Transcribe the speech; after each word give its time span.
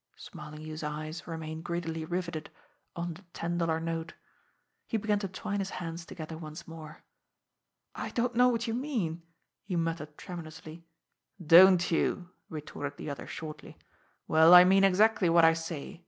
Smarlinghue's 0.15 0.81
eyes 0.81 1.27
remained 1.27 1.63
greedily 1.63 2.03
riveted 2.05 2.49
on 2.95 3.13
the 3.13 3.21
ten 3.33 3.59
dollar 3.59 3.79
note. 3.79 4.15
He 4.87 4.97
began 4.97 5.19
to 5.19 5.27
twine 5.27 5.59
his 5.59 5.69
hands 5.69 6.07
together 6.07 6.39
once 6.39 6.67
more. 6.67 7.03
"I 7.93 8.09
don't 8.09 8.33
know 8.33 8.47
what 8.49 8.65
you 8.65 8.73
mean," 8.73 9.21
he 9.63 9.75
muttered 9.75 10.17
tremulously. 10.17 10.87
"Don't 11.39 11.91
you!" 11.91 12.29
retorted 12.49 12.97
the 12.97 13.11
other 13.11 13.27
shortly. 13.27 13.77
"Well, 14.27 14.55
I 14.55 14.63
mean 14.63 14.83
exactly 14.83 15.29
what 15.29 15.45
I 15.45 15.53
say. 15.53 15.99